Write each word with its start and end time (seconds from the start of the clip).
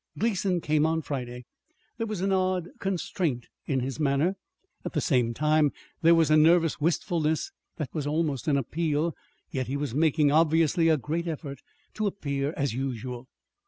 Gleason 0.17 0.61
came 0.61 0.83
on 0.83 1.03
Friday. 1.03 1.45
There 1.99 2.07
was 2.07 2.21
an 2.21 2.31
odd 2.31 2.69
constraint 2.79 3.45
in 3.67 3.81
his 3.81 3.99
manner. 3.99 4.35
At 4.83 4.93
the 4.93 4.99
same 4.99 5.35
time 5.35 5.71
there 6.01 6.15
was 6.15 6.31
a 6.31 6.37
nervous 6.37 6.81
wistfulness 6.81 7.51
that 7.77 7.93
was 7.93 8.07
almost 8.07 8.47
an 8.47 8.57
appeal. 8.57 9.13
Yet 9.51 9.67
he 9.67 9.77
was 9.77 9.93
making, 9.93 10.31
obviously, 10.31 10.89
a 10.89 10.97
great 10.97 11.27
effort 11.27 11.59
to 11.93 12.07
appear 12.07 12.51
as 12.57 12.73
usual. 12.73 13.27